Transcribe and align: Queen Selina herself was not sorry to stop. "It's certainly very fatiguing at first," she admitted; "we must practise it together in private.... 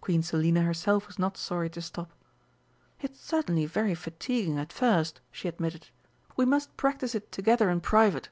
Queen 0.00 0.22
Selina 0.22 0.62
herself 0.62 1.06
was 1.06 1.18
not 1.18 1.36
sorry 1.36 1.68
to 1.68 1.82
stop. 1.82 2.10
"It's 3.02 3.20
certainly 3.20 3.66
very 3.66 3.94
fatiguing 3.94 4.56
at 4.58 4.72
first," 4.72 5.20
she 5.30 5.48
admitted; 5.48 5.88
"we 6.34 6.46
must 6.46 6.74
practise 6.78 7.14
it 7.14 7.30
together 7.30 7.68
in 7.68 7.82
private.... 7.82 8.30